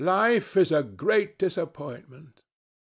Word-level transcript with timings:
"Life 0.03 0.57
is 0.57 0.71
a 0.71 0.81
great 0.81 1.37
disappointment." 1.37 2.41